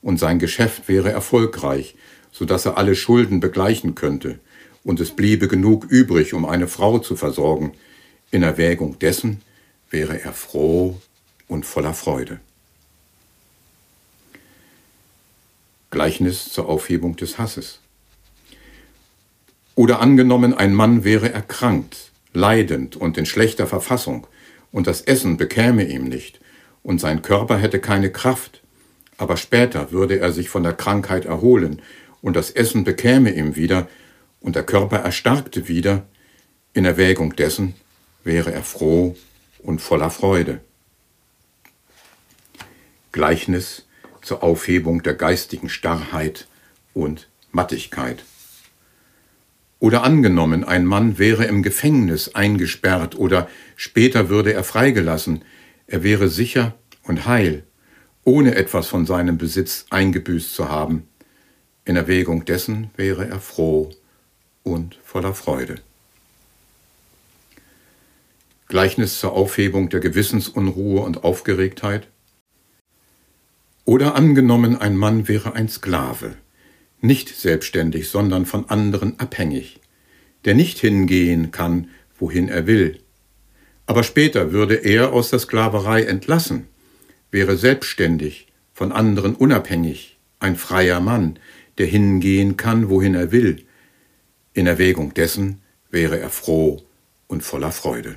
und 0.00 0.18
sein 0.18 0.38
Geschäft 0.38 0.86
wäre 0.88 1.10
erfolgreich, 1.10 1.96
so 2.30 2.44
dass 2.44 2.66
er 2.66 2.76
alle 2.76 2.94
Schulden 2.94 3.40
begleichen 3.40 3.94
könnte, 3.94 4.38
und 4.84 5.00
es 5.00 5.12
bliebe 5.12 5.48
genug 5.48 5.84
übrig, 5.84 6.34
um 6.34 6.44
eine 6.44 6.68
Frau 6.68 6.98
zu 6.98 7.16
versorgen. 7.16 7.72
In 8.30 8.42
Erwägung 8.42 8.98
dessen 8.98 9.40
wäre 9.90 10.20
er 10.20 10.34
froh 10.34 11.00
und 11.48 11.66
voller 11.66 11.94
Freude. 11.94 12.40
Gleichnis 15.90 16.50
zur 16.50 16.68
Aufhebung 16.68 17.16
des 17.16 17.38
Hasses. 17.38 17.78
Oder 19.76 20.00
angenommen, 20.00 20.54
ein 20.54 20.74
Mann 20.74 21.04
wäre 21.04 21.32
erkrankt, 21.32 22.10
leidend 22.32 22.96
und 22.96 23.16
in 23.16 23.26
schlechter 23.26 23.66
Verfassung, 23.66 24.26
und 24.72 24.86
das 24.86 25.02
Essen 25.02 25.36
bekäme 25.36 25.84
ihm 25.84 26.04
nicht, 26.04 26.40
und 26.82 27.00
sein 27.00 27.22
Körper 27.22 27.58
hätte 27.58 27.78
keine 27.78 28.10
Kraft, 28.10 28.62
aber 29.18 29.36
später 29.36 29.92
würde 29.92 30.18
er 30.18 30.32
sich 30.32 30.48
von 30.48 30.64
der 30.64 30.72
Krankheit 30.72 31.24
erholen, 31.24 31.80
und 32.22 32.34
das 32.34 32.50
Essen 32.50 32.84
bekäme 32.84 33.32
ihm 33.32 33.54
wieder, 33.54 33.88
und 34.40 34.56
der 34.56 34.64
Körper 34.64 34.98
erstarkte 34.98 35.68
wieder, 35.68 36.06
in 36.72 36.84
Erwägung 36.84 37.36
dessen 37.36 37.74
wäre 38.24 38.52
er 38.52 38.64
froh 38.64 39.16
und 39.62 39.80
voller 39.80 40.10
Freude. 40.10 40.60
Gleichnis 43.14 43.86
zur 44.22 44.42
Aufhebung 44.42 45.04
der 45.04 45.14
geistigen 45.14 45.68
Starrheit 45.68 46.48
und 46.94 47.28
Mattigkeit. 47.52 48.24
Oder 49.78 50.02
angenommen, 50.02 50.64
ein 50.64 50.84
Mann 50.84 51.16
wäre 51.16 51.44
im 51.44 51.62
Gefängnis 51.62 52.34
eingesperrt 52.34 53.16
oder 53.16 53.48
später 53.76 54.30
würde 54.30 54.52
er 54.52 54.64
freigelassen, 54.64 55.44
er 55.86 56.02
wäre 56.02 56.28
sicher 56.28 56.74
und 57.04 57.24
heil, 57.24 57.62
ohne 58.24 58.56
etwas 58.56 58.88
von 58.88 59.06
seinem 59.06 59.38
Besitz 59.38 59.86
eingebüßt 59.90 60.52
zu 60.52 60.68
haben. 60.68 61.06
In 61.84 61.94
Erwägung 61.94 62.44
dessen 62.44 62.90
wäre 62.96 63.28
er 63.28 63.38
froh 63.38 63.90
und 64.64 64.98
voller 65.04 65.34
Freude. 65.34 65.76
Gleichnis 68.66 69.20
zur 69.20 69.34
Aufhebung 69.34 69.88
der 69.88 70.00
Gewissensunruhe 70.00 71.00
und 71.02 71.22
Aufgeregtheit. 71.22 72.08
Oder 73.84 74.14
angenommen, 74.14 74.76
ein 74.76 74.96
Mann 74.96 75.28
wäre 75.28 75.54
ein 75.54 75.68
Sklave, 75.68 76.36
nicht 77.00 77.28
selbstständig, 77.28 78.08
sondern 78.08 78.46
von 78.46 78.70
anderen 78.70 79.20
abhängig, 79.20 79.80
der 80.46 80.54
nicht 80.54 80.78
hingehen 80.78 81.50
kann, 81.50 81.88
wohin 82.18 82.48
er 82.48 82.66
will. 82.66 83.00
Aber 83.86 84.02
später 84.02 84.52
würde 84.52 84.76
er 84.76 85.12
aus 85.12 85.28
der 85.28 85.38
Sklaverei 85.38 86.04
entlassen, 86.04 86.66
wäre 87.30 87.58
selbstständig, 87.58 88.46
von 88.72 88.90
anderen 88.90 89.34
unabhängig, 89.34 90.18
ein 90.40 90.56
freier 90.56 91.00
Mann, 91.00 91.38
der 91.76 91.86
hingehen 91.86 92.56
kann, 92.56 92.88
wohin 92.88 93.14
er 93.14 93.32
will. 93.32 93.66
In 94.54 94.66
Erwägung 94.66 95.12
dessen 95.12 95.60
wäre 95.90 96.18
er 96.18 96.30
froh 96.30 96.82
und 97.26 97.42
voller 97.42 97.72
Freude. 97.72 98.16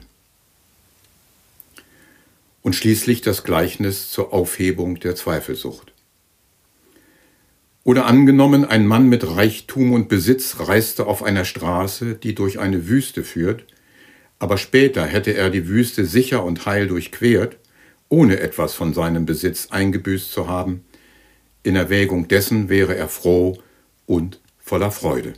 Und 2.68 2.74
schließlich 2.74 3.22
das 3.22 3.46
Gleichnis 3.46 4.12
zur 4.12 4.34
Aufhebung 4.34 5.00
der 5.00 5.16
Zweifelsucht. 5.16 5.94
Oder 7.86 8.06
angenommen, 8.08 8.66
ein 8.66 8.86
Mann 8.86 9.08
mit 9.08 9.26
Reichtum 9.26 9.94
und 9.94 10.10
Besitz 10.10 10.58
reiste 10.60 11.06
auf 11.06 11.24
einer 11.24 11.46
Straße, 11.46 12.16
die 12.16 12.36
durch 12.36 12.60
eine 12.60 12.90
Wüste 12.90 13.24
führt, 13.24 13.64
aber 14.38 14.58
später 14.58 15.06
hätte 15.06 15.34
er 15.34 15.50
die 15.50 15.70
Wüste 15.70 16.04
sicher 16.04 16.44
und 16.44 16.66
heil 16.66 16.88
durchquert, 16.88 17.56
ohne 18.10 18.42
etwas 18.42 18.74
von 18.74 18.94
seinem 18.94 19.26
Besitz 19.26 19.68
eingebüßt 19.72 20.30
zu 20.30 20.50
haben. 20.50 20.84
In 21.64 21.78
Erwägung 21.78 22.28
dessen 22.28 22.68
wäre 22.68 22.98
er 22.98 23.08
froh 23.08 23.62
und 24.06 24.42
voller 24.60 24.92
Freude. 24.92 25.36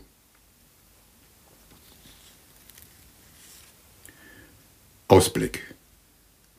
Ausblick. 5.07 5.75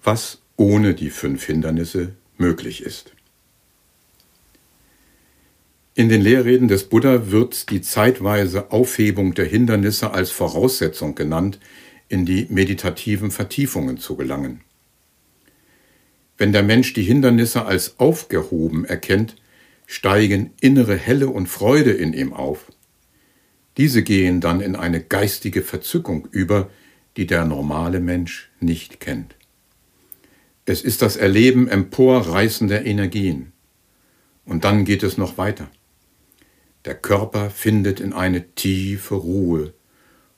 Was 0.05 0.40
ohne 0.61 0.93
die 0.93 1.09
fünf 1.09 1.47
Hindernisse 1.47 2.13
möglich 2.37 2.83
ist. 2.83 3.13
In 5.95 6.11
den 6.11 6.21
Lehrreden 6.21 6.69
des 6.69 6.85
Buddha 6.85 7.31
wird 7.31 7.71
die 7.71 7.81
zeitweise 7.81 8.71
Aufhebung 8.71 9.33
der 9.33 9.47
Hindernisse 9.47 10.11
als 10.11 10.31
Voraussetzung 10.31 11.15
genannt, 11.15 11.59
in 12.09 12.27
die 12.27 12.47
meditativen 12.51 13.31
Vertiefungen 13.31 13.97
zu 13.97 14.17
gelangen. 14.17 14.61
Wenn 16.37 16.53
der 16.53 16.63
Mensch 16.63 16.93
die 16.93 17.05
Hindernisse 17.05 17.65
als 17.65 17.99
aufgehoben 17.99 18.85
erkennt, 18.85 19.37
steigen 19.87 20.53
innere 20.61 20.97
Helle 20.97 21.31
und 21.31 21.47
Freude 21.47 21.93
in 21.93 22.13
ihm 22.13 22.35
auf. 22.35 22.71
Diese 23.79 24.03
gehen 24.03 24.43
dann 24.43 24.61
in 24.61 24.77
eine 24.77 25.01
geistige 25.01 25.63
Verzückung 25.63 26.29
über, 26.31 26.69
die 27.17 27.27
der 27.27 27.47
normale 27.47 28.01
Mensch 28.01 28.51
nicht 28.61 29.01
kennt. 29.01 29.40
Es 30.71 30.83
ist 30.83 31.03
das 31.03 31.17
Erleben 31.17 31.67
emporreißender 31.67 32.87
Energien. 32.87 33.51
Und 34.45 34.63
dann 34.63 34.85
geht 34.85 35.03
es 35.03 35.19
noch 35.19 35.37
weiter. 35.37 35.69
Der 36.85 36.95
Körper 36.95 37.51
findet 37.51 37.99
in 37.99 38.13
eine 38.13 38.55
tiefe 38.55 39.17
Ruhe 39.17 39.75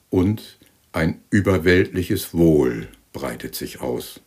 und 0.08 0.58
ein 0.90 1.20
überweltliches 1.28 2.32
Wohl 2.32 2.88
breitet 3.12 3.54
sich 3.54 3.82
aus. 3.82 4.22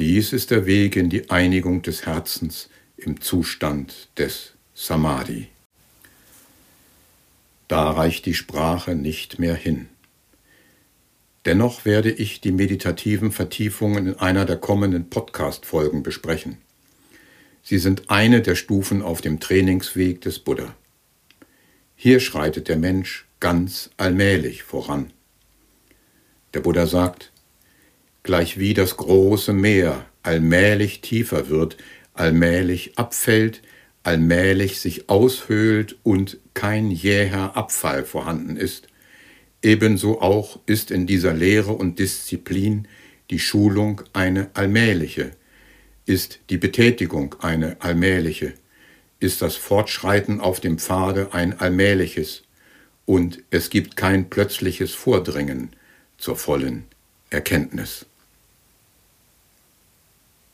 Dies 0.00 0.32
ist 0.32 0.50
der 0.50 0.66
Weg 0.66 0.96
in 0.96 1.08
die 1.08 1.30
Einigung 1.30 1.82
des 1.82 2.04
Herzens 2.04 2.68
im 2.96 3.20
Zustand 3.20 4.08
des 4.18 4.54
Samadhi. 4.74 5.50
Da 7.68 7.92
reicht 7.92 8.26
die 8.26 8.34
Sprache 8.34 8.96
nicht 8.96 9.38
mehr 9.38 9.54
hin. 9.54 9.88
Dennoch 11.44 11.84
werde 11.84 12.10
ich 12.10 12.40
die 12.40 12.52
meditativen 12.52 13.32
Vertiefungen 13.32 14.06
in 14.06 14.18
einer 14.18 14.44
der 14.44 14.58
kommenden 14.58 15.10
Podcast-Folgen 15.10 16.04
besprechen. 16.04 16.58
Sie 17.64 17.78
sind 17.78 18.10
eine 18.10 18.42
der 18.42 18.54
Stufen 18.54 19.02
auf 19.02 19.20
dem 19.20 19.40
Trainingsweg 19.40 20.20
des 20.20 20.38
Buddha. 20.38 20.76
Hier 21.96 22.20
schreitet 22.20 22.68
der 22.68 22.76
Mensch 22.76 23.26
ganz 23.40 23.90
allmählich 23.96 24.62
voran. 24.62 25.12
Der 26.54 26.60
Buddha 26.60 26.86
sagt, 26.86 27.32
gleich 28.22 28.58
wie 28.58 28.74
das 28.74 28.96
große 28.96 29.52
Meer 29.52 30.06
allmählich 30.22 31.00
tiefer 31.00 31.48
wird, 31.48 31.76
allmählich 32.14 32.98
abfällt, 32.98 33.62
allmählich 34.04 34.80
sich 34.80 35.08
aushöhlt 35.08 35.96
und 36.04 36.38
kein 36.54 36.90
jäher 36.90 37.56
Abfall 37.56 38.04
vorhanden 38.04 38.56
ist, 38.56 38.88
ebenso 39.62 40.20
auch 40.20 40.58
ist 40.66 40.90
in 40.90 41.06
dieser 41.06 41.32
Lehre 41.32 41.72
und 41.72 41.98
Disziplin 41.98 42.88
die 43.30 43.38
Schulung 43.38 44.02
eine 44.12 44.50
allmähliche, 44.54 45.32
ist 46.04 46.40
die 46.50 46.58
Betätigung 46.58 47.36
eine 47.40 47.76
allmähliche, 47.80 48.54
ist 49.20 49.40
das 49.40 49.56
Fortschreiten 49.56 50.40
auf 50.40 50.60
dem 50.60 50.78
Pfade 50.78 51.32
ein 51.32 51.58
allmähliches, 51.58 52.42
und 53.04 53.42
es 53.50 53.70
gibt 53.70 53.96
kein 53.96 54.30
plötzliches 54.30 54.92
Vordringen 54.92 55.70
zur 56.18 56.36
vollen 56.36 56.84
Erkenntnis. 57.30 58.06